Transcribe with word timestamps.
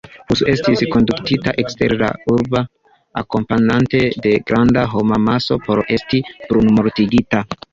Hus 0.33 0.39
estis 0.51 0.79
kondukita 0.93 1.53
ekster 1.63 1.93
la 1.99 2.09
urbon, 2.37 2.65
akompanate 3.23 4.01
de 4.27 4.33
granda 4.49 4.87
homamaso, 4.97 5.59
por 5.69 5.83
esti 5.99 6.23
brulmortigita. 6.49 7.47